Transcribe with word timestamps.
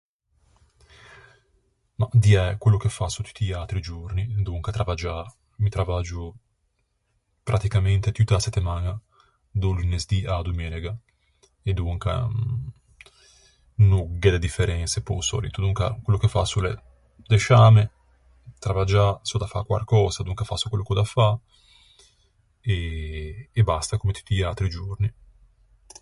Mah, 1.99 2.11
diæ 2.23 2.57
quello 2.57 2.79
che 2.81 2.89
fasso 2.89 3.21
tutti 3.21 3.43
i 3.45 3.51
atri 3.63 3.79
giorni, 3.89 4.23
donca 4.47 4.71
travaggiâ. 4.71 5.15
Mi 5.63 5.69
travaggio 5.69 6.21
pratticamente 7.47 8.11
tutta 8.11 8.33
a 8.37 8.41
settemaña, 8.45 8.93
da-o 9.59 9.73
lunesdì 9.77 10.19
a-a 10.25 10.41
domenega, 10.47 10.93
e 11.69 11.71
donca 11.79 12.13
no 13.89 13.99
gh'é 14.21 14.31
de 14.35 14.43
differense 14.47 14.97
pe-o 15.07 15.21
sòlito. 15.29 15.59
Donca 15.65 15.87
quello 16.03 16.21
che 16.21 16.33
fasso 16.35 16.57
l'é 16.63 16.73
desciâme, 17.31 17.83
travaggiâ, 18.63 19.07
s'ò 19.27 19.37
da 19.41 19.49
fâ 19.53 19.59
quarcösa, 19.69 20.21
donca 20.27 20.45
fasso 20.49 20.67
quello 20.69 20.85
ch'ò 20.85 20.95
da 21.01 21.07
fâ, 21.13 21.27
e 22.73 22.77
e 23.59 23.61
basta, 23.71 23.97
comme 23.97 24.13
tutti 24.17 24.33
i 24.35 24.41
atri 24.49 24.67
giorni. 24.77 25.09